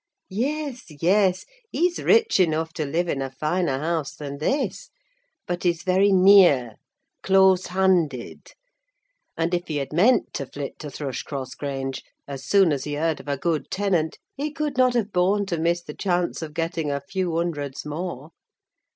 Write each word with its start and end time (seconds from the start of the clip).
Yes, 0.31 0.85
yes, 0.99 1.45
he's 1.69 1.99
rich 2.01 2.39
enough 2.39 2.73
to 2.73 2.87
live 2.87 3.07
in 3.07 3.21
a 3.21 3.29
finer 3.29 3.77
house 3.77 4.15
than 4.15 4.39
this: 4.39 4.89
but 5.45 5.61
he's 5.61 5.83
very 5.83 6.11
near—close 6.11 7.67
handed; 7.67 8.53
and, 9.37 9.53
if 9.53 9.67
he 9.67 9.75
had 9.77 9.93
meant 9.93 10.33
to 10.33 10.47
flit 10.47 10.79
to 10.79 10.89
Thrushcross 10.89 11.53
Grange, 11.53 12.01
as 12.27 12.43
soon 12.43 12.71
as 12.73 12.85
he 12.85 12.95
heard 12.95 13.19
of 13.19 13.27
a 13.27 13.37
good 13.37 13.69
tenant 13.69 14.17
he 14.35 14.49
could 14.51 14.75
not 14.75 14.95
have 14.95 15.11
borne 15.13 15.45
to 15.45 15.59
miss 15.59 15.83
the 15.83 15.93
chance 15.93 16.41
of 16.41 16.55
getting 16.55 16.89
a 16.89 16.99
few 16.99 17.35
hundreds 17.37 17.85
more. 17.85 18.31